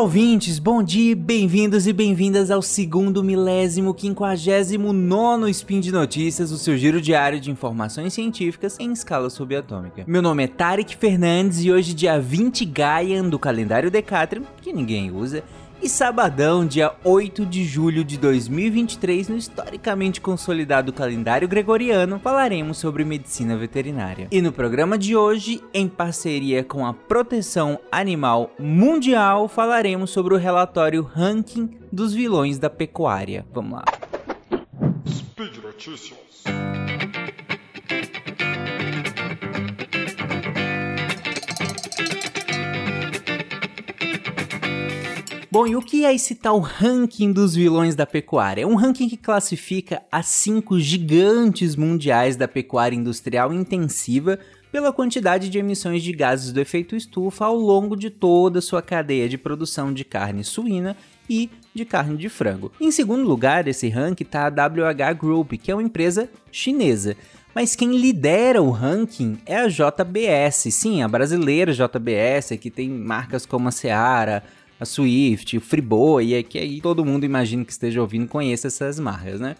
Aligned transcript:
Olá, 0.00 0.06
ouvintes, 0.06 0.58
bom 0.58 0.82
dia, 0.82 1.14
bem-vindos 1.14 1.86
e 1.86 1.92
bem-vindas 1.92 2.50
ao 2.50 2.62
segundo 2.62 3.22
milésimo 3.22 3.92
quinquagésimo 3.92 4.94
nono 4.94 5.46
Spin 5.46 5.78
de 5.78 5.92
Notícias, 5.92 6.50
o 6.50 6.56
seu 6.56 6.74
giro 6.74 7.02
diário 7.02 7.38
de 7.38 7.50
informações 7.50 8.14
científicas 8.14 8.78
em 8.80 8.92
escala 8.92 9.28
subatômica. 9.28 10.02
Meu 10.06 10.22
nome 10.22 10.44
é 10.44 10.46
Tarek 10.46 10.96
Fernandes 10.96 11.62
e 11.62 11.70
hoje, 11.70 11.92
dia 11.92 12.18
20 12.18 12.64
Gaian 12.64 13.28
do 13.28 13.38
calendário 13.38 13.90
Decatrium, 13.90 14.44
que 14.62 14.72
ninguém 14.72 15.10
usa, 15.10 15.44
e 15.82 15.88
sabadão, 15.88 16.66
dia 16.66 16.92
8 17.02 17.46
de 17.46 17.64
julho 17.64 18.04
de 18.04 18.18
2023, 18.18 19.28
no 19.28 19.36
historicamente 19.36 20.20
consolidado 20.20 20.92
calendário 20.92 21.48
gregoriano, 21.48 22.18
falaremos 22.18 22.78
sobre 22.78 23.04
medicina 23.04 23.56
veterinária. 23.56 24.28
E 24.30 24.42
no 24.42 24.52
programa 24.52 24.98
de 24.98 25.16
hoje, 25.16 25.62
em 25.72 25.88
parceria 25.88 26.62
com 26.62 26.86
a 26.86 26.92
Proteção 26.92 27.78
Animal 27.90 28.50
Mundial, 28.58 29.48
falaremos 29.48 30.10
sobre 30.10 30.34
o 30.34 30.38
relatório 30.38 31.02
Ranking 31.02 31.70
dos 31.90 32.12
Vilões 32.12 32.58
da 32.58 32.68
Pecuária. 32.68 33.46
Vamos 33.52 33.72
lá. 33.72 33.84
Speed 35.06 35.56
Notícias. 35.62 36.20
Bom, 45.52 45.66
e 45.66 45.74
o 45.74 45.82
que 45.82 46.04
é 46.04 46.14
esse 46.14 46.36
tal 46.36 46.60
ranking 46.60 47.32
dos 47.32 47.56
vilões 47.56 47.96
da 47.96 48.06
pecuária? 48.06 48.62
É 48.62 48.66
um 48.66 48.76
ranking 48.76 49.08
que 49.08 49.16
classifica 49.16 50.00
as 50.10 50.26
cinco 50.26 50.78
gigantes 50.78 51.74
mundiais 51.74 52.36
da 52.36 52.46
pecuária 52.46 52.94
industrial 52.94 53.52
intensiva 53.52 54.38
pela 54.70 54.92
quantidade 54.92 55.48
de 55.48 55.58
emissões 55.58 56.04
de 56.04 56.12
gases 56.12 56.52
do 56.52 56.60
efeito 56.60 56.94
estufa 56.94 57.46
ao 57.46 57.56
longo 57.56 57.96
de 57.96 58.10
toda 58.10 58.60
a 58.60 58.62
sua 58.62 58.80
cadeia 58.80 59.28
de 59.28 59.36
produção 59.36 59.92
de 59.92 60.04
carne 60.04 60.44
suína 60.44 60.96
e 61.28 61.50
de 61.74 61.84
carne 61.84 62.16
de 62.16 62.28
frango. 62.28 62.70
Em 62.80 62.92
segundo 62.92 63.26
lugar, 63.26 63.66
esse 63.66 63.88
ranking 63.88 64.22
está 64.22 64.46
a 64.46 64.50
WH 64.50 65.18
Group, 65.18 65.54
que 65.54 65.72
é 65.72 65.74
uma 65.74 65.82
empresa 65.82 66.30
chinesa. 66.52 67.16
Mas 67.52 67.74
quem 67.74 67.96
lidera 67.96 68.62
o 68.62 68.70
ranking 68.70 69.36
é 69.44 69.56
a 69.56 69.66
JBS, 69.66 70.72
sim, 70.72 71.02
a 71.02 71.08
brasileira 71.08 71.72
JBS, 71.72 72.56
que 72.60 72.70
tem 72.70 72.88
marcas 72.88 73.44
como 73.44 73.66
a 73.66 73.72
Seara, 73.72 74.44
a 74.80 74.84
Swift, 74.86 75.58
o 75.58 75.60
Friboi, 75.60 76.34
é 76.34 76.42
que 76.42 76.58
aí 76.58 76.80
todo 76.80 77.04
mundo 77.04 77.24
imagina 77.24 77.64
que 77.64 77.72
esteja 77.72 78.00
ouvindo 78.00 78.26
conheça 78.26 78.66
essas 78.66 78.98
marcas, 78.98 79.38
né? 79.38 79.54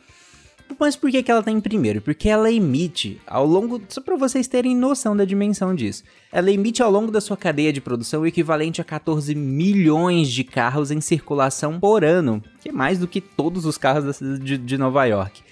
Mas 0.78 0.96
por 0.96 1.10
que, 1.10 1.22
que 1.22 1.30
ela 1.30 1.40
está 1.40 1.50
em 1.50 1.60
primeiro? 1.60 2.00
Porque 2.00 2.28
ela 2.28 2.50
emite 2.50 3.20
ao 3.26 3.44
longo. 3.44 3.82
Só 3.88 4.00
para 4.00 4.16
vocês 4.16 4.46
terem 4.46 4.76
noção 4.76 5.16
da 5.16 5.24
dimensão 5.24 5.74
disso. 5.74 6.04
Ela 6.30 6.50
emite 6.50 6.82
ao 6.82 6.90
longo 6.90 7.10
da 7.10 7.20
sua 7.20 7.36
cadeia 7.36 7.72
de 7.72 7.80
produção 7.80 8.22
o 8.22 8.26
equivalente 8.26 8.80
a 8.80 8.84
14 8.84 9.34
milhões 9.34 10.28
de 10.28 10.44
carros 10.44 10.90
em 10.90 11.00
circulação 11.00 11.80
por 11.80 12.04
ano, 12.04 12.42
que 12.62 12.68
é 12.68 12.72
mais 12.72 12.98
do 12.98 13.08
que 13.08 13.20
todos 13.20 13.64
os 13.66 13.76
carros 13.76 14.20
de, 14.40 14.56
de 14.56 14.78
Nova 14.78 15.04
York. 15.04 15.42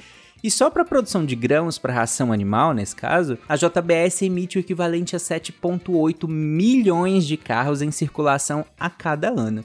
E 0.42 0.50
só 0.50 0.70
para 0.70 0.83
a 0.83 0.86
produção 0.86 1.27
de 1.27 1.34
grãos 1.34 1.78
para 1.78 1.92
ração 1.92 2.33
animal, 2.33 2.72
nesse 2.72 2.94
caso, 2.94 3.36
a 3.48 3.56
JBS 3.56 4.22
emite 4.22 4.56
o 4.56 4.61
equivalente 4.61 5.17
a 5.17 5.19
7,8 5.19 6.28
milhões 6.28 7.27
de 7.27 7.36
carros 7.36 7.83
em 7.83 7.91
circulação 7.91 8.64
a 8.78 8.89
cada 8.89 9.28
ano. 9.31 9.64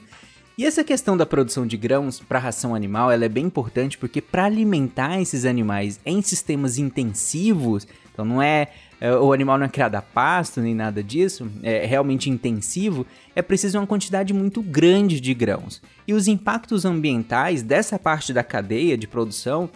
E 0.58 0.64
essa 0.64 0.84
questão 0.84 1.16
da 1.16 1.26
produção 1.26 1.66
de 1.66 1.76
grãos 1.76 2.20
para 2.20 2.38
ração 2.38 2.74
animal 2.74 3.10
ela 3.10 3.24
é 3.24 3.28
bem 3.28 3.46
importante 3.46 3.98
porque 3.98 4.20
para 4.20 4.44
alimentar 4.44 5.20
esses 5.20 5.44
animais 5.44 6.00
em 6.04 6.22
sistemas 6.22 6.78
intensivos, 6.78 7.86
então 8.12 8.24
não 8.24 8.40
é, 8.40 8.68
é, 9.00 9.12
o 9.16 9.32
animal 9.32 9.58
não 9.58 9.66
é 9.66 9.68
criado 9.68 9.96
a 9.96 10.02
pasto 10.02 10.60
nem 10.60 10.72
nada 10.72 11.02
disso, 11.02 11.48
é 11.62 11.84
realmente 11.86 12.30
intensivo, 12.30 13.04
é 13.34 13.42
preciso 13.42 13.78
uma 13.78 13.86
quantidade 13.86 14.32
muito 14.32 14.62
grande 14.62 15.20
de 15.20 15.34
grãos. 15.34 15.82
E 16.06 16.14
os 16.14 16.28
impactos 16.28 16.84
ambientais 16.84 17.62
dessa 17.62 17.98
parte 17.98 18.32
da 18.32 18.44
cadeia 18.44 18.96
de 18.96 19.08
produção 19.08 19.68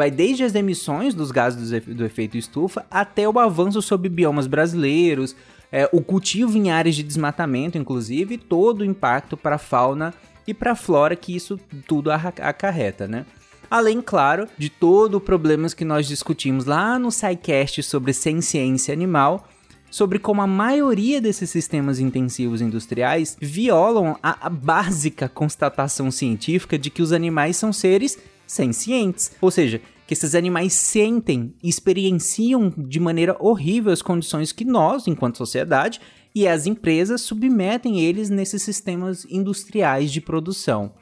vai 0.00 0.10
desde 0.10 0.42
as 0.42 0.54
emissões 0.54 1.12
dos 1.12 1.30
gases 1.30 1.84
do 1.84 2.06
efeito 2.06 2.38
estufa 2.38 2.86
até 2.90 3.28
o 3.28 3.38
avanço 3.38 3.82
sobre 3.82 4.08
biomas 4.08 4.46
brasileiros, 4.46 5.36
é, 5.70 5.86
o 5.92 6.00
cultivo 6.00 6.56
em 6.56 6.70
áreas 6.70 6.96
de 6.96 7.02
desmatamento, 7.02 7.76
inclusive, 7.76 8.36
e 8.36 8.38
todo 8.38 8.80
o 8.80 8.84
impacto 8.86 9.36
para 9.36 9.56
a 9.56 9.58
fauna 9.58 10.14
e 10.46 10.54
para 10.54 10.72
a 10.72 10.74
flora 10.74 11.14
que 11.14 11.36
isso 11.36 11.60
tudo 11.86 12.10
acarreta, 12.10 13.06
né? 13.06 13.26
Além, 13.70 14.00
claro, 14.00 14.48
de 14.56 14.70
todo 14.70 15.16
o 15.16 15.20
problemas 15.20 15.74
que 15.74 15.84
nós 15.84 16.08
discutimos 16.08 16.64
lá 16.64 16.98
no 16.98 17.12
SciCast 17.12 17.82
sobre 17.82 18.14
ciência 18.14 18.94
animal, 18.94 19.46
sobre 19.90 20.18
como 20.18 20.40
a 20.40 20.46
maioria 20.46 21.20
desses 21.20 21.50
sistemas 21.50 22.00
intensivos 22.00 22.62
industriais 22.62 23.36
violam 23.38 24.16
a, 24.22 24.46
a 24.46 24.48
básica 24.48 25.28
constatação 25.28 26.10
científica 26.10 26.78
de 26.78 26.88
que 26.88 27.02
os 27.02 27.12
animais 27.12 27.58
são 27.58 27.70
seres 27.70 28.18
sencientes. 28.50 29.32
Ou 29.40 29.50
seja, 29.50 29.80
que 30.06 30.14
esses 30.14 30.34
animais 30.34 30.72
sentem 30.72 31.54
e 31.62 31.68
experienciam 31.68 32.72
de 32.76 32.98
maneira 32.98 33.36
horrível 33.38 33.92
as 33.92 34.02
condições 34.02 34.50
que 34.50 34.64
nós, 34.64 35.06
enquanto 35.06 35.38
sociedade, 35.38 36.00
e 36.34 36.48
as 36.48 36.66
empresas 36.66 37.20
submetem 37.20 38.00
eles 38.00 38.28
nesses 38.28 38.62
sistemas 38.62 39.24
industriais 39.30 40.10
de 40.10 40.20
produção. 40.20 40.92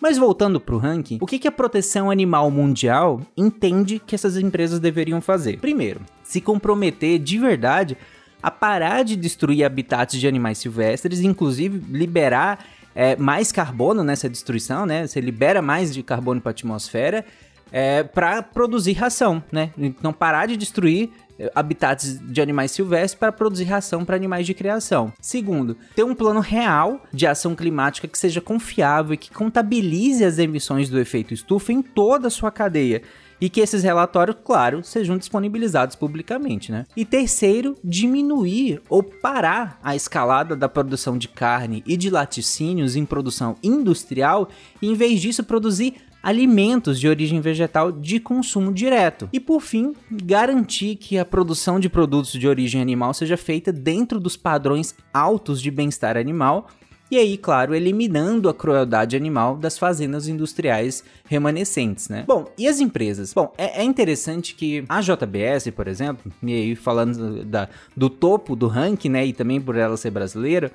Mas 0.00 0.18
voltando 0.18 0.60
para 0.60 0.74
o 0.74 0.78
ranking, 0.78 1.18
o 1.20 1.26
que, 1.26 1.38
que 1.38 1.48
a 1.48 1.52
proteção 1.52 2.10
animal 2.10 2.50
mundial 2.50 3.20
entende 3.36 3.98
que 3.98 4.14
essas 4.14 4.36
empresas 4.36 4.80
deveriam 4.80 5.20
fazer? 5.20 5.58
Primeiro, 5.58 6.00
se 6.22 6.40
comprometer 6.40 7.18
de 7.18 7.38
verdade 7.38 7.96
a 8.42 8.50
parar 8.50 9.04
de 9.04 9.16
destruir 9.16 9.64
habitats 9.64 10.18
de 10.18 10.26
animais 10.26 10.58
silvestres, 10.58 11.20
inclusive 11.20 11.78
liberar 11.88 12.66
é, 12.94 13.16
mais 13.16 13.52
carbono 13.52 14.04
nessa 14.04 14.28
destruição, 14.28 14.86
né? 14.86 15.06
Você 15.06 15.20
libera 15.20 15.62
mais 15.62 15.92
de 15.92 16.02
carbono 16.02 16.40
para 16.40 16.50
a 16.50 16.52
atmosfera 16.52 17.24
é, 17.72 18.02
para 18.02 18.42
produzir 18.42 18.92
ração, 18.92 19.42
né? 19.50 19.70
Então 19.76 20.12
parar 20.12 20.46
de 20.46 20.56
destruir 20.56 21.10
é, 21.38 21.50
habitats 21.54 22.20
de 22.20 22.40
animais 22.40 22.70
silvestres 22.70 23.14
para 23.18 23.32
produzir 23.32 23.64
ração 23.64 24.04
para 24.04 24.14
animais 24.14 24.46
de 24.46 24.52
criação. 24.52 25.12
Segundo, 25.20 25.76
ter 25.96 26.04
um 26.04 26.14
plano 26.14 26.40
real 26.40 27.00
de 27.12 27.26
ação 27.26 27.54
climática 27.54 28.06
que 28.06 28.18
seja 28.18 28.40
confiável 28.40 29.14
e 29.14 29.16
que 29.16 29.30
contabilize 29.30 30.24
as 30.24 30.38
emissões 30.38 30.90
do 30.90 31.00
efeito 31.00 31.32
estufa 31.32 31.72
em 31.72 31.80
toda 31.80 32.28
a 32.28 32.30
sua 32.30 32.50
cadeia 32.50 33.02
e 33.42 33.50
que 33.50 33.60
esses 33.60 33.82
relatórios, 33.82 34.36
claro, 34.44 34.84
sejam 34.84 35.18
disponibilizados 35.18 35.96
publicamente, 35.96 36.70
né? 36.70 36.86
E 36.96 37.04
terceiro, 37.04 37.76
diminuir 37.82 38.80
ou 38.88 39.02
parar 39.02 39.80
a 39.82 39.96
escalada 39.96 40.54
da 40.54 40.68
produção 40.68 41.18
de 41.18 41.26
carne 41.26 41.82
e 41.84 41.96
de 41.96 42.08
laticínios 42.08 42.94
em 42.94 43.04
produção 43.04 43.56
industrial, 43.60 44.48
e 44.80 44.88
em 44.88 44.94
vez 44.94 45.20
disso 45.20 45.42
produzir 45.42 45.94
alimentos 46.22 47.00
de 47.00 47.08
origem 47.08 47.40
vegetal 47.40 47.90
de 47.90 48.20
consumo 48.20 48.72
direto. 48.72 49.28
E 49.32 49.40
por 49.40 49.60
fim, 49.60 49.92
garantir 50.08 50.94
que 50.94 51.18
a 51.18 51.24
produção 51.24 51.80
de 51.80 51.88
produtos 51.88 52.30
de 52.30 52.46
origem 52.46 52.80
animal 52.80 53.12
seja 53.12 53.36
feita 53.36 53.72
dentro 53.72 54.20
dos 54.20 54.36
padrões 54.36 54.94
altos 55.12 55.60
de 55.60 55.68
bem-estar 55.68 56.16
animal 56.16 56.68
e 57.12 57.18
aí, 57.18 57.36
claro, 57.36 57.74
eliminando 57.74 58.48
a 58.48 58.54
crueldade 58.54 59.14
animal 59.14 59.54
das 59.54 59.76
fazendas 59.76 60.28
industriais 60.28 61.04
remanescentes, 61.26 62.08
né? 62.08 62.24
Bom, 62.26 62.50
e 62.56 62.66
as 62.66 62.80
empresas? 62.80 63.34
Bom, 63.34 63.52
é, 63.58 63.82
é 63.82 63.84
interessante 63.84 64.54
que 64.54 64.82
a 64.88 65.02
JBS, 65.02 65.70
por 65.76 65.88
exemplo, 65.88 66.32
e 66.42 66.54
aí 66.54 66.74
falando 66.74 67.44
da, 67.44 67.68
do 67.94 68.08
topo 68.08 68.56
do 68.56 68.66
ranking, 68.66 69.10
né, 69.10 69.26
e 69.26 69.34
também 69.34 69.60
por 69.60 69.76
ela 69.76 69.94
ser 69.98 70.10
brasileira, 70.10 70.72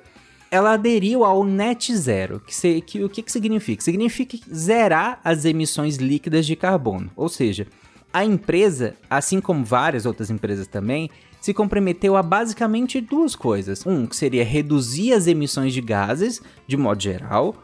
ela 0.48 0.74
aderiu 0.74 1.24
ao 1.24 1.42
net 1.42 1.92
zero. 1.96 2.38
Que, 2.38 2.54
se, 2.54 2.80
que 2.82 3.02
o 3.02 3.08
que, 3.08 3.20
que 3.20 3.32
significa? 3.32 3.82
Significa 3.82 4.38
zerar 4.54 5.20
as 5.24 5.44
emissões 5.44 5.96
líquidas 5.96 6.46
de 6.46 6.54
carbono. 6.54 7.10
Ou 7.16 7.28
seja, 7.28 7.66
a 8.12 8.24
empresa, 8.24 8.94
assim 9.08 9.40
como 9.40 9.64
várias 9.64 10.06
outras 10.06 10.30
empresas 10.30 10.66
também, 10.66 11.10
se 11.40 11.54
comprometeu 11.54 12.16
a 12.16 12.22
basicamente 12.22 13.00
duas 13.00 13.36
coisas. 13.36 13.86
Um, 13.86 14.06
que 14.06 14.16
seria 14.16 14.44
reduzir 14.44 15.12
as 15.12 15.26
emissões 15.26 15.72
de 15.72 15.80
gases, 15.80 16.42
de 16.66 16.76
modo 16.76 17.02
geral, 17.02 17.54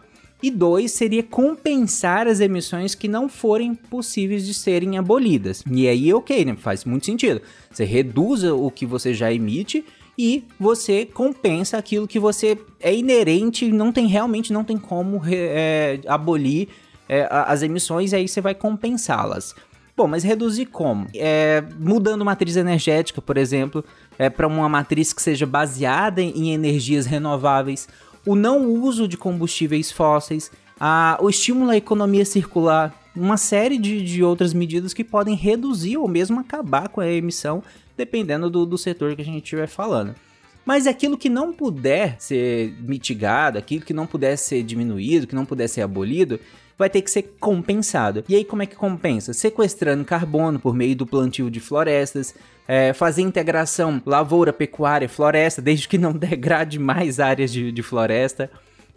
e 0.43 0.51
dois, 0.51 0.93
seria 0.93 1.23
compensar 1.23 2.27
as 2.27 2.39
emissões 2.39 2.95
que 2.95 3.09
não 3.09 3.29
forem 3.29 3.75
possíveis 3.75 4.45
de 4.45 4.53
serem 4.53 4.99
abolidas. 4.99 5.65
E 5.71 5.89
aí, 5.89 6.13
ok, 6.13 6.45
né? 6.45 6.55
faz 6.55 6.85
muito 6.85 7.07
sentido. 7.07 7.41
Você 7.71 7.85
reduz 7.85 8.45
o 8.45 8.71
que 8.71 8.85
você 8.85 9.15
já 9.15 9.33
emite 9.33 9.85
e 10.19 10.45
você 10.61 11.07
compensa 11.07 11.79
aquilo 11.79 12.07
que 12.07 12.19
você 12.19 12.59
é 12.79 12.95
inerente, 12.95 13.73
não 13.73 13.91
tem 13.91 14.07
realmente 14.07 14.53
não 14.53 14.63
tem 14.63 14.77
como 14.77 15.23
é, 15.27 15.99
abolir 16.07 16.69
é, 17.09 17.27
as 17.31 17.63
emissões, 17.63 18.13
e 18.13 18.17
aí 18.17 18.29
você 18.29 18.41
vai 18.41 18.55
compensá-las. 18.55 19.55
Bom, 19.97 20.09
mas 20.09 20.25
reduzir 20.25 20.67
como? 20.67 21.07
É, 21.15 21.63
mudando 21.79 22.25
matriz 22.25 22.57
energética, 22.57 23.23
por 23.23 23.37
exemplo, 23.37 23.85
é, 24.19 24.29
para 24.29 24.47
uma 24.47 24.69
matriz 24.69 25.13
que 25.13 25.23
seja 25.23 25.47
baseada 25.47 26.21
em 26.21 26.53
energias 26.53 27.07
renováveis, 27.07 27.89
o 28.27 28.35
não 28.35 28.67
uso 28.67 29.07
de 29.07 29.17
combustíveis 29.17 29.93
fósseis, 29.93 30.51
a, 30.81 31.17
o 31.21 31.31
estímulo 31.31 31.71
à 31.71 31.77
economia 31.77 32.25
circular, 32.25 32.93
uma 33.15 33.37
série 33.37 33.79
de, 33.79 34.03
de 34.03 34.25
outras 34.25 34.53
medidas 34.53 34.93
que 34.93 35.05
podem 35.05 35.37
reduzir 35.37 35.97
ou 35.97 36.09
mesmo 36.09 36.41
acabar 36.41 36.89
com 36.89 37.01
a 37.01 37.09
emissão, 37.09 37.63
dependendo 37.97 38.51
do, 38.51 38.67
do 38.67 38.77
setor 38.77 39.15
que 39.15 39.23
a 39.23 39.25
gente 39.25 39.45
estiver 39.45 39.69
falando. 39.69 40.17
Mas 40.65 40.87
aquilo 40.87 41.19
que 41.19 41.29
não 41.29 41.53
puder 41.53 42.17
ser 42.19 42.75
mitigado, 42.81 43.59
aquilo 43.59 43.85
que 43.85 43.93
não 43.93 44.07
puder 44.07 44.37
ser 44.37 44.65
diminuído, 44.65 45.27
que 45.27 45.35
não 45.35 45.45
puder 45.45 45.69
ser 45.69 45.83
abolido, 45.83 46.41
vai 46.79 46.91
ter 46.91 47.03
que 47.03 47.11
ser 47.11 47.23
compensado. 47.41 48.25
E 48.29 48.35
aí, 48.35 48.45
como 48.45 48.63
é 48.63 48.67
que 48.67 48.77
compensa? 48.77 49.33
Sequestrando 49.33 50.05
carbono 50.05 50.59
por 50.59 50.75
meio 50.75 50.97
do 50.97 51.07
plantio 51.07 51.51
de 51.51 51.61
florestas, 51.61 52.35
é, 52.67 52.93
fazer 52.93 53.23
integração 53.23 54.03
lavoura, 54.05 54.53
pecuária, 54.53 55.09
floresta, 55.09 55.61
desde 55.61 55.89
que 55.89 55.99
não 55.99 56.13
degrade 56.17 56.79
mais 56.79 57.21
áreas 57.21 57.53
de, 57.53 57.71
de 57.71 57.83
floresta 57.83 58.51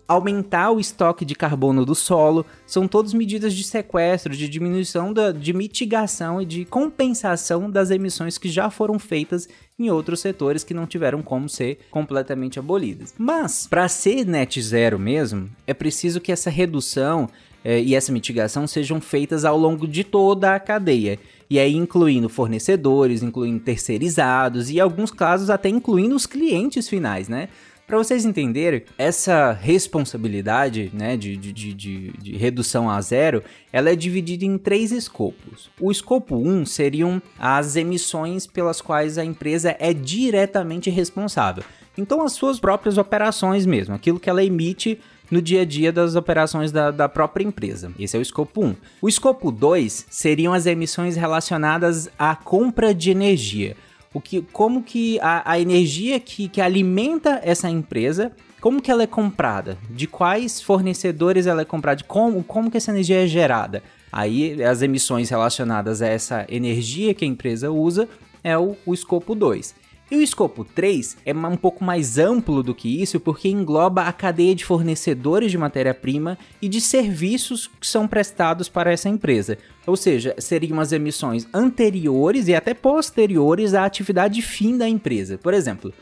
aumentar 0.08 0.72
o 0.72 0.80
estoque 0.80 1.26
de 1.26 1.36
carbono 1.36 1.86
do 1.86 1.94
solo, 1.94 2.46
são 2.66 2.88
todas 2.88 3.14
medidas 3.14 3.54
de 3.54 3.64
sequestro, 3.64 4.36
de 4.36 4.48
diminuição, 4.48 5.12
da, 5.12 5.32
de 5.32 5.52
mitigação 5.52 6.42
e 6.42 6.46
de 6.46 6.64
compensação 6.64 7.70
das 7.70 7.92
emissões 7.92 8.38
que 8.38 8.50
já 8.50 8.70
foram 8.70 8.98
feitas 8.98 9.50
em 9.78 9.90
outros 9.90 10.22
setores 10.22 10.64
que 10.64 10.74
não 10.74 10.88
tiveram 10.88 11.22
como 11.22 11.50
ser 11.50 11.80
completamente 11.92 12.58
abolidas. 12.58 13.14
Mas, 13.18 13.68
para 13.68 13.88
ser 13.90 14.26
net 14.26 14.62
zero 14.62 14.98
mesmo, 14.98 15.50
é 15.68 15.74
preciso 15.74 16.22
que 16.22 16.32
essa 16.32 16.50
redução 16.50 17.30
é, 17.64 17.82
e 17.82 17.96
essa 17.96 18.12
mitigação 18.12 18.66
sejam 18.68 19.02
feitas 19.02 19.46
ao 19.46 19.58
longo 19.58 19.88
de 19.88 20.04
toda 20.04 20.56
a 20.56 20.60
cadeia. 20.60 21.20
E 21.50 21.60
aí 21.60 21.76
incluindo 21.76 22.28
fornecedores, 22.30 23.24
incluindo 23.24 23.60
terceirizados 23.60 24.70
e 24.70 24.80
alguns 24.80 25.12
casos 25.12 25.50
até 25.50 25.70
incluindo 25.70 26.16
os 26.16 26.26
clientes 26.26 26.90
finais, 26.90 27.30
né? 27.30 27.50
Para 27.88 27.98
vocês 27.98 28.26
entenderem, 28.26 28.84
essa 28.98 29.54
responsabilidade 29.54 30.92
né, 30.94 31.16
de, 31.16 31.38
de, 31.38 31.54
de, 31.54 31.74
de, 32.12 32.36
redução 32.36 32.90
a 32.90 33.00
zero, 33.00 33.42
ela 33.72 33.90
é 33.90 33.96
dividida 33.96 34.44
em 34.44 34.58
três 34.58 34.92
escopos. 34.92 35.70
O 35.80 35.90
escopo 35.90 36.36
1 36.36 36.66
seriam 36.66 37.22
as 37.40 37.78
emissões 37.78 38.46
pelas 38.46 38.82
quais 38.82 39.18
a 39.18 39.24
empresa 39.24 39.74
é 39.80 39.94
diretamente 39.94 40.90
responsável. 40.90 41.64
Então, 41.98 42.22
as 42.22 42.34
suas 42.34 42.60
próprias 42.60 42.98
operações 42.98 43.66
mesmo, 43.66 43.96
aquilo 43.96 44.20
que 44.20 44.30
ela 44.30 44.44
emite 44.44 45.00
no 45.30 45.42
dia 45.42 45.62
a 45.62 45.66
dia 45.66 45.92
das 45.92 46.16
operações 46.16 46.72
da, 46.72 46.92
da 46.92 47.10
própria 47.10 47.44
empresa. 47.44 47.92
Esse 48.00 48.16
é 48.16 48.20
o 48.20 48.22
escopo 48.22 48.66
1. 48.66 48.76
O 49.02 49.10
escopo 49.10 49.52
2 49.52 50.08
seriam 50.10 50.54
as 50.54 50.66
emissões 50.66 51.16
relacionadas 51.16 52.10
à 52.18 52.36
compra 52.36 52.94
de 52.94 53.12
energia 53.12 53.76
o 54.14 54.22
que, 54.22 54.42
como 54.52 54.82
que 54.82 55.20
a, 55.20 55.52
a 55.52 55.60
energia 55.60 56.20
que, 56.20 56.48
que 56.48 56.60
alimenta 56.60 57.40
essa 57.44 57.70
empresa 57.70 58.32
como 58.60 58.82
que 58.82 58.90
ela 58.90 59.04
é 59.04 59.08
comprada, 59.08 59.78
de 59.88 60.08
quais 60.08 60.60
fornecedores 60.60 61.46
ela 61.46 61.62
é 61.62 61.66
comprada, 61.66 62.04
como, 62.08 62.44
como 62.44 62.72
que 62.72 62.78
essa 62.78 62.90
energia 62.90 63.24
é 63.24 63.28
gerada. 63.28 63.84
Aí 64.12 64.64
as 64.64 64.82
emissões 64.82 65.30
relacionadas 65.30 66.02
a 66.02 66.08
essa 66.08 66.46
energia 66.50 67.14
que 67.14 67.24
a 67.24 67.28
empresa 67.28 67.72
usa 67.72 68.10
é 68.44 68.58
o, 68.58 68.76
o 68.84 68.94
escopo 68.96 69.36
2. 69.36 69.76
E 70.10 70.16
o 70.16 70.22
escopo 70.22 70.64
3 70.64 71.18
é 71.26 71.34
um 71.34 71.58
pouco 71.58 71.84
mais 71.84 72.18
amplo 72.18 72.64
do 72.64 72.74
que 72.74 73.02
isso, 73.02 73.20
porque 73.20 73.50
engloba 73.50 74.04
a 74.04 74.14
cadeia 74.14 74.56
de 74.56 74.64
fornecedores 74.64 75.52
de 75.52 75.58
matéria-prima 75.58 76.38
e 76.62 76.70
de 76.70 76.80
serviços 76.80 77.68
que 77.68 77.86
são 77.86 78.08
prestados 78.08 78.70
para 78.70 78.92
essa 78.92 79.10
empresa. 79.10 79.58
Ou 79.86 79.98
seja, 79.98 80.34
seriam 80.38 80.80
as 80.80 80.94
emissões 80.94 81.46
anteriores 81.54 82.48
e 82.48 82.56
até 82.56 82.74
posteriores 82.74 83.74
à 83.74 83.84
atividade 83.84 84.42
fim 84.42 84.78
da 84.78 84.88
empresa. 84.88 85.38
Por 85.38 85.54
exemplo, 85.54 85.94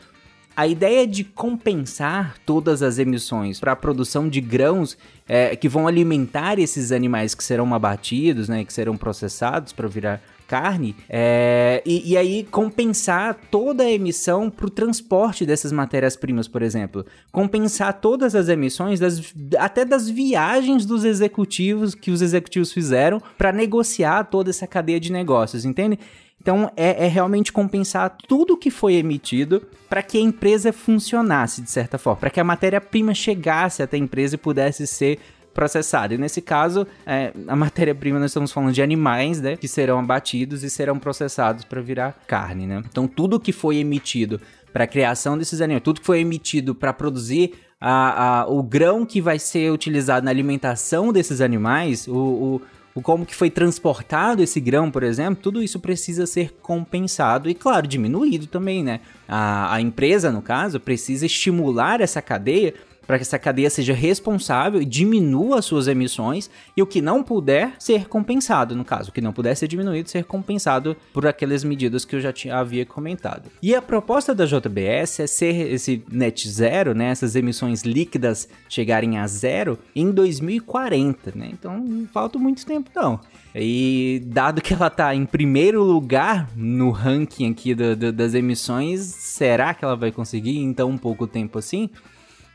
a 0.56 0.68
ideia 0.68 1.04
de 1.04 1.24
compensar 1.24 2.36
todas 2.46 2.82
as 2.82 2.98
emissões 2.98 3.58
para 3.58 3.72
a 3.72 3.76
produção 3.76 4.28
de 4.28 4.40
grãos 4.40 4.96
é, 5.28 5.56
que 5.56 5.68
vão 5.68 5.88
alimentar 5.88 6.60
esses 6.60 6.92
animais 6.92 7.34
que 7.34 7.42
serão 7.42 7.74
abatidos, 7.74 8.48
né, 8.48 8.64
que 8.64 8.72
serão 8.72 8.96
processados 8.96 9.72
para 9.72 9.88
virar 9.88 10.22
carne, 10.46 10.94
é, 11.08 11.82
e, 11.84 12.12
e, 12.12 12.16
aí 12.16 12.44
compensar 12.44 13.36
toda 13.50 13.82
a 13.82 13.90
emissão 13.90 14.48
para 14.48 14.66
o 14.66 14.70
transporte 14.70 15.44
dessas 15.44 15.72
matérias-primas, 15.72 16.46
por 16.46 16.62
exemplo. 16.62 17.04
Compensar 17.32 18.00
todas 18.00 18.34
as 18.34 18.48
emissões, 18.48 19.00
das, 19.00 19.34
até 19.58 19.84
das 19.84 20.08
viagens 20.08 20.86
dos 20.86 21.04
executivos 21.04 21.94
que 21.94 22.10
os 22.10 22.22
executivos 22.22 22.72
fizeram 22.72 23.20
para 23.36 23.52
negociar 23.52 24.24
toda 24.24 24.50
essa 24.50 24.66
cadeia 24.66 25.00
de 25.00 25.10
negócios, 25.10 25.64
entende? 25.64 25.98
Então 26.40 26.70
é, 26.76 27.04
é, 27.04 27.08
realmente 27.08 27.52
compensar 27.52 28.16
tudo 28.28 28.56
que 28.56 28.70
foi 28.70 28.94
emitido 28.94 29.66
para 29.88 30.00
que 30.00 30.16
a 30.16 30.20
empresa 30.20 30.72
funcionasse 30.72 31.60
de 31.60 31.68
certa 31.68 31.98
forma, 31.98 32.20
para 32.20 32.30
que 32.30 32.38
a 32.38 32.44
matéria-prima 32.44 33.14
chegasse 33.14 33.82
até 33.82 33.96
a 33.96 34.00
empresa 34.00 34.36
e 34.36 34.38
pudesse 34.38 34.86
ser 34.86 35.18
processado. 35.56 36.12
E 36.12 36.18
nesse 36.18 36.42
caso, 36.42 36.86
é, 37.06 37.32
a 37.48 37.56
matéria-prima 37.56 38.20
nós 38.20 38.30
estamos 38.30 38.52
falando 38.52 38.74
de 38.74 38.82
animais, 38.82 39.40
né, 39.40 39.56
que 39.56 39.66
serão 39.66 39.98
abatidos 39.98 40.62
e 40.62 40.68
serão 40.68 40.98
processados 40.98 41.64
para 41.64 41.80
virar 41.80 42.14
carne, 42.28 42.66
né? 42.66 42.82
Então 42.88 43.08
tudo 43.08 43.40
que 43.40 43.52
foi 43.52 43.78
emitido 43.78 44.38
para 44.72 44.84
a 44.84 44.86
criação 44.86 45.38
desses 45.38 45.62
animais, 45.62 45.82
tudo 45.82 46.00
que 46.00 46.06
foi 46.06 46.20
emitido 46.20 46.74
para 46.74 46.92
produzir 46.92 47.54
a, 47.80 48.40
a, 48.42 48.46
o 48.46 48.62
grão 48.62 49.06
que 49.06 49.20
vai 49.20 49.38
ser 49.38 49.72
utilizado 49.72 50.24
na 50.24 50.30
alimentação 50.30 51.10
desses 51.10 51.40
animais, 51.40 52.06
o, 52.06 52.14
o, 52.14 52.62
o 52.94 53.00
como 53.00 53.24
que 53.24 53.34
foi 53.34 53.48
transportado 53.48 54.42
esse 54.42 54.60
grão, 54.60 54.90
por 54.90 55.02
exemplo, 55.02 55.42
tudo 55.42 55.62
isso 55.62 55.80
precisa 55.80 56.26
ser 56.26 56.52
compensado 56.60 57.48
e, 57.48 57.54
claro, 57.54 57.86
diminuído 57.86 58.46
também, 58.46 58.84
né? 58.84 59.00
A, 59.26 59.74
a 59.74 59.80
empresa, 59.80 60.30
no 60.30 60.42
caso, 60.42 60.78
precisa 60.78 61.24
estimular 61.24 62.02
essa 62.02 62.20
cadeia 62.20 62.74
para 63.06 63.16
que 63.16 63.22
essa 63.22 63.38
cadeia 63.38 63.70
seja 63.70 63.94
responsável 63.94 64.80
e 64.80 64.84
diminua 64.84 65.58
as 65.58 65.64
suas 65.64 65.88
emissões 65.88 66.50
e 66.76 66.82
o 66.82 66.86
que 66.86 67.00
não 67.00 67.22
puder 67.22 67.74
ser 67.78 68.08
compensado, 68.08 68.74
no 68.74 68.84
caso, 68.84 69.10
o 69.10 69.12
que 69.12 69.20
não 69.20 69.32
puder 69.32 69.54
ser 69.54 69.68
diminuído 69.68 70.10
ser 70.10 70.24
compensado 70.24 70.96
por 71.12 71.26
aquelas 71.26 71.62
medidas 71.62 72.04
que 72.04 72.16
eu 72.16 72.20
já 72.20 72.32
tinha, 72.32 72.56
havia 72.56 72.84
comentado. 72.84 73.50
E 73.62 73.74
a 73.74 73.82
proposta 73.82 74.34
da 74.34 74.44
JBS 74.44 75.20
é 75.20 75.26
ser 75.26 75.72
esse 75.72 76.02
net 76.10 76.48
zero, 76.48 76.94
né, 76.94 77.06
essas 77.06 77.36
emissões 77.36 77.82
líquidas 77.82 78.48
chegarem 78.68 79.18
a 79.18 79.26
zero 79.26 79.78
em 79.94 80.10
2040, 80.10 81.32
né? 81.34 81.50
Então 81.52 81.78
não 81.78 82.06
falta 82.06 82.38
muito 82.38 82.64
tempo 82.64 82.90
não. 82.94 83.20
E 83.54 84.22
dado 84.26 84.60
que 84.60 84.74
ela 84.74 84.88
está 84.88 85.14
em 85.14 85.24
primeiro 85.24 85.82
lugar 85.82 86.50
no 86.54 86.90
ranking 86.90 87.50
aqui 87.50 87.74
do, 87.74 87.96
do, 87.96 88.12
das 88.12 88.34
emissões, 88.34 89.00
será 89.00 89.72
que 89.72 89.84
ela 89.84 89.96
vai 89.96 90.12
conseguir 90.12 90.58
em 90.58 90.74
tão 90.74 90.96
pouco 90.98 91.26
tempo 91.26 91.58
assim? 91.58 91.88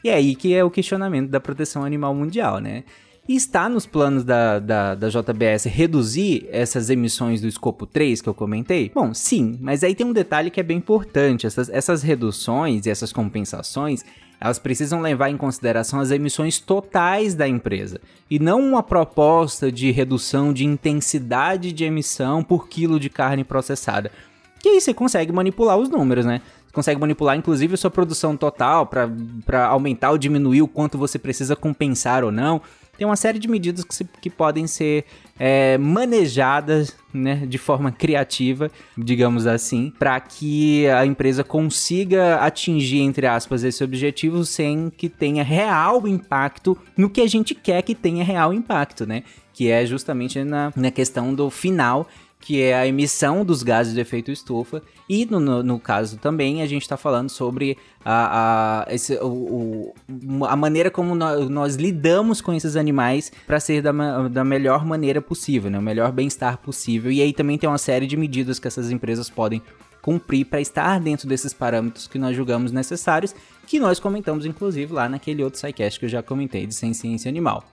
E 0.04 0.10
é 0.10 0.16
aí 0.16 0.36
que 0.36 0.54
é 0.54 0.64
o 0.64 0.72
questionamento 0.72 1.30
da 1.30 1.40
proteção 1.40 1.84
animal 1.84 2.14
mundial, 2.14 2.60
né? 2.60 2.84
E 3.30 3.36
está 3.36 3.70
nos 3.70 3.86
planos 3.86 4.24
da, 4.24 4.58
da, 4.58 4.96
da, 4.96 5.08
JBS 5.08 5.66
reduzir 5.66 6.48
essas 6.52 6.90
emissões 6.90 7.40
do 7.40 7.48
escopo 7.48 7.86
3 7.86 8.20
que 8.20 8.28
eu 8.28 8.34
comentei? 8.34 8.92
Bom, 8.94 9.14
sim, 9.14 9.60
mas 9.62 9.84
aí 9.84 9.94
tem 9.94 10.06
um 10.06 10.12
detalhe 10.12 10.50
que 10.50 10.60
é 10.60 10.64
bem 10.64 10.78
importante. 10.78 11.46
Essas, 11.46 11.70
essas 11.70 12.02
reduções 12.02 12.86
e 12.86 12.90
essas 12.90 13.14
compensações, 13.14 14.04
elas 14.40 14.58
precisam 14.58 15.02
levar 15.02 15.30
em 15.30 15.38
consideração 15.38 16.00
as 16.00 16.10
emissões 16.10 16.60
totais 16.60 17.36
da 17.36 17.48
empresa 17.48 18.02
e 18.28 18.40
não 18.40 18.60
uma 18.60 18.82
proposta 18.82 19.72
de 19.72 19.92
redução 19.92 20.52
de 20.52 20.66
intensidade 20.66 21.72
de 21.72 21.84
emissão 21.84 22.44
por 22.44 22.68
quilo 22.68 23.00
de 23.00 23.10
carne 23.10 23.44
processada. 23.44 24.12
Que 24.60 24.70
aí 24.70 24.82
você 24.82 24.94
consegue 24.94 25.32
manipular 25.32 25.78
os 25.78 25.90
números, 25.90 26.26
né? 26.26 26.42
Consegue 26.72 27.00
manipular 27.00 27.38
inclusive 27.38 27.76
sua 27.78 27.92
produção 27.92 28.36
total 28.38 28.86
para 28.88 29.68
aumentar 29.68 30.12
ou 30.12 30.18
diminuir 30.18 30.62
o 30.62 30.68
quanto 30.68 30.98
você 30.98 31.20
precisa 31.20 31.56
compensar 31.56 32.24
ou 32.24 32.32
não. 32.32 32.62
Tem 32.98 33.06
uma 33.08 33.16
série 33.16 33.40
de 33.40 33.48
medidas 33.48 33.84
que, 33.84 33.96
se, 33.96 34.04
que 34.04 34.30
podem 34.30 34.68
ser 34.68 35.06
é, 35.40 35.76
manejadas 35.80 36.96
né, 37.12 37.48
de 37.48 37.58
forma 37.58 37.92
criativa, 37.92 38.70
digamos 38.96 39.48
assim, 39.48 39.92
para 39.98 40.20
que 40.20 40.88
a 40.88 41.04
empresa 41.04 41.44
consiga 41.44 42.36
atingir, 42.36 43.00
entre 43.00 43.26
aspas, 43.26 43.64
esse 43.64 43.84
objetivo 43.84 44.46
sem 44.46 44.92
que 44.92 45.10
tenha 45.10 45.44
real 45.44 46.08
impacto 46.08 46.78
no 46.96 47.10
que 47.10 47.22
a 47.22 47.28
gente 47.28 47.56
quer 47.56 47.82
que 47.82 47.96
tenha 47.96 48.24
real 48.24 48.54
impacto, 48.54 49.08
né? 49.08 49.24
Que 49.52 49.72
é 49.72 49.84
justamente 49.84 50.44
na, 50.44 50.72
na 50.76 50.92
questão 50.92 51.34
do 51.34 51.50
final 51.50 52.08
que 52.42 52.60
é 52.60 52.74
a 52.74 52.88
emissão 52.88 53.46
dos 53.46 53.62
gases 53.62 53.94
de 53.94 54.02
efeito 54.02 54.32
estufa, 54.32 54.82
e 55.08 55.26
no, 55.26 55.40
no, 55.40 55.62
no 55.62 55.80
caso 55.80 56.18
também 56.18 56.64
a 56.64 56.66
gente 56.66 56.82
está 56.82 56.98
falando 56.98 57.30
sobre 57.30 57.78
a, 58.04 58.84
a, 58.88 58.94
esse, 58.94 59.16
o, 59.18 59.94
o, 60.40 60.46
a 60.46 60.56
maneira 60.56 60.90
como 60.90 61.14
nós, 61.14 61.48
nós, 61.48 61.76
lidamos 61.76 62.42
com 62.42 62.52
esses 62.52 62.76
animais 62.76 63.32
para 63.46 63.60
ser 63.60 63.84
da, 63.84 63.92
da 64.28 64.44
melhor 64.44 64.84
maneira 64.84 65.22
possível, 65.22 65.70
né? 65.70 65.78
o 65.78 65.82
melhor 65.82 66.12
bem-estar 66.12 66.58
possível. 66.58 67.12
E 67.12 67.22
aí 67.22 67.32
também 67.32 67.60
tem 67.60 67.70
uma 67.70 67.78
série 67.78 68.08
de 68.08 68.18
medidas 68.18 68.58
que 68.58 68.68
essas 68.68 68.90
empresas 68.90 69.30
podem 69.30 69.62
cumprir 70.02 70.46
para 70.46 70.60
estar 70.60 71.00
dentro 71.00 71.28
desses 71.28 71.54
parâmetros 71.54 72.08
que 72.08 72.18
nós 72.18 72.36
julgamos 72.36 72.72
necessários, 72.72 73.36
que 73.68 73.80
nós 73.80 74.00
comentamos 74.00 74.48
inclusive 74.48 74.92
lá 74.92 75.08
naquele 75.08 75.44
outro 75.44 75.60
SciCast 75.60 76.00
que 76.00 76.06
eu 76.06 76.10
já 76.10 76.24
comentei 76.24 76.66
de 76.66 76.74
Sem 76.74 76.94
Ciência 76.94 77.30
Animal. 77.30 77.64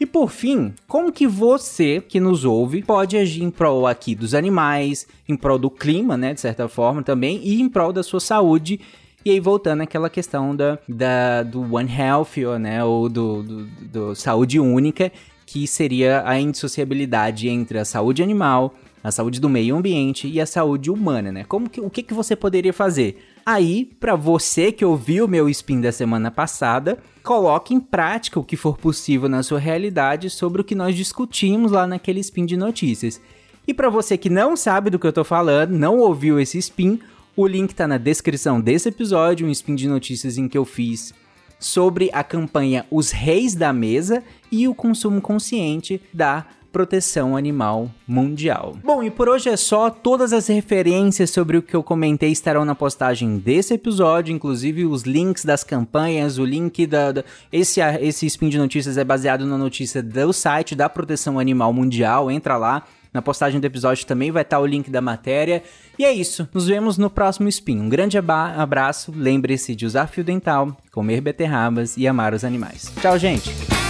E 0.00 0.06
por 0.06 0.30
fim, 0.30 0.72
como 0.88 1.12
que 1.12 1.26
você 1.26 2.00
que 2.00 2.18
nos 2.18 2.44
ouve 2.44 2.82
pode 2.82 3.18
agir 3.18 3.44
em 3.44 3.50
prol 3.50 3.86
aqui 3.86 4.14
dos 4.14 4.34
animais, 4.34 5.06
em 5.28 5.36
prol 5.36 5.58
do 5.58 5.70
clima, 5.70 6.16
né, 6.16 6.32
de 6.32 6.40
certa 6.40 6.66
forma 6.68 7.02
também, 7.02 7.38
e 7.44 7.60
em 7.60 7.68
prol 7.68 7.92
da 7.92 8.02
sua 8.02 8.18
saúde 8.18 8.80
e 9.22 9.30
aí, 9.30 9.38
voltando 9.38 9.82
àquela 9.82 10.08
questão 10.08 10.56
da, 10.56 10.78
da, 10.88 11.42
do 11.42 11.74
One 11.74 11.94
Health, 11.94 12.58
né, 12.58 12.82
ou 12.82 13.06
do, 13.06 13.42
do, 13.42 13.66
do, 13.66 14.14
saúde 14.14 14.58
única, 14.58 15.12
que 15.44 15.66
seria 15.66 16.22
a 16.24 16.40
indissociabilidade 16.40 17.46
entre 17.46 17.78
a 17.78 17.84
saúde 17.84 18.22
animal, 18.22 18.74
a 19.04 19.10
saúde 19.10 19.38
do 19.38 19.48
meio 19.48 19.76
ambiente 19.76 20.26
e 20.26 20.40
a 20.40 20.46
saúde 20.46 20.90
humana, 20.90 21.30
né? 21.30 21.44
Como 21.44 21.68
que, 21.68 21.80
o 21.82 21.90
que, 21.90 22.02
que 22.02 22.14
você 22.14 22.34
poderia 22.34 22.72
fazer? 22.72 23.22
Aí, 23.44 23.84
para 23.98 24.16
você 24.16 24.70
que 24.70 24.84
ouviu 24.84 25.26
meu 25.26 25.48
spin 25.48 25.80
da 25.80 25.92
semana 25.92 26.30
passada, 26.30 26.98
coloque 27.22 27.74
em 27.74 27.80
prática 27.80 28.38
o 28.38 28.44
que 28.44 28.56
for 28.56 28.76
possível 28.76 29.28
na 29.28 29.42
sua 29.42 29.58
realidade 29.58 30.30
sobre 30.30 30.60
o 30.60 30.64
que 30.64 30.74
nós 30.74 30.94
discutimos 30.94 31.72
lá 31.72 31.86
naquele 31.86 32.20
spin 32.20 32.44
de 32.44 32.56
notícias. 32.56 33.20
E 33.66 33.74
para 33.74 33.88
você 33.88 34.16
que 34.16 34.30
não 34.30 34.56
sabe 34.56 34.90
do 34.90 34.98
que 34.98 35.06
eu 35.06 35.12
tô 35.12 35.24
falando, 35.24 35.72
não 35.72 35.98
ouviu 35.98 36.40
esse 36.40 36.58
spin, 36.58 36.98
o 37.36 37.46
link 37.46 37.74
tá 37.74 37.86
na 37.86 37.98
descrição 37.98 38.60
desse 38.60 38.88
episódio, 38.88 39.46
um 39.46 39.50
spin 39.50 39.74
de 39.74 39.88
notícias 39.88 40.36
em 40.36 40.48
que 40.48 40.58
eu 40.58 40.64
fiz 40.64 41.14
sobre 41.58 42.10
a 42.12 42.24
campanha 42.24 42.86
Os 42.90 43.10
Reis 43.10 43.54
da 43.54 43.72
Mesa 43.72 44.24
e 44.50 44.66
o 44.66 44.74
consumo 44.74 45.20
consciente 45.20 46.00
da 46.12 46.46
proteção 46.70 47.36
animal 47.36 47.90
mundial. 48.06 48.76
Bom, 48.82 49.02
e 49.02 49.10
por 49.10 49.28
hoje 49.28 49.48
é 49.48 49.56
só. 49.56 49.90
Todas 49.90 50.32
as 50.32 50.46
referências 50.46 51.30
sobre 51.30 51.56
o 51.56 51.62
que 51.62 51.74
eu 51.74 51.82
comentei 51.82 52.30
estarão 52.30 52.64
na 52.64 52.74
postagem 52.74 53.38
desse 53.38 53.74
episódio, 53.74 54.34
inclusive 54.34 54.84
os 54.84 55.02
links 55.02 55.44
das 55.44 55.64
campanhas, 55.64 56.38
o 56.38 56.44
link 56.44 56.86
da. 56.86 57.12
da 57.12 57.24
esse, 57.52 57.80
esse 58.00 58.26
spin 58.26 58.48
de 58.48 58.58
notícias 58.58 58.96
é 58.96 59.04
baseado 59.04 59.46
na 59.46 59.58
notícia 59.58 60.02
do 60.02 60.32
site 60.32 60.74
da 60.74 60.88
Proteção 60.88 61.38
Animal 61.38 61.72
Mundial. 61.72 62.30
Entra 62.30 62.56
lá. 62.56 62.84
Na 63.12 63.20
postagem 63.20 63.60
do 63.60 63.64
episódio 63.64 64.06
também 64.06 64.30
vai 64.30 64.42
estar 64.42 64.60
o 64.60 64.66
link 64.66 64.88
da 64.88 65.00
matéria. 65.00 65.64
E 65.98 66.04
é 66.04 66.12
isso, 66.12 66.48
nos 66.54 66.68
vemos 66.68 66.96
no 66.96 67.10
próximo 67.10 67.48
Spin. 67.48 67.80
Um 67.80 67.88
grande 67.88 68.16
abraço, 68.16 69.12
lembre-se 69.14 69.74
de 69.74 69.84
usar 69.84 70.06
fio 70.06 70.22
dental, 70.22 70.76
comer 70.92 71.20
beterrabas 71.20 71.96
e 71.96 72.06
amar 72.06 72.34
os 72.34 72.44
animais. 72.44 72.92
Tchau, 73.00 73.18
gente! 73.18 73.89